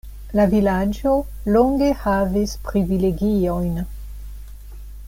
[0.37, 1.13] La vilaĝo
[1.57, 3.79] longe havis privilegiojn.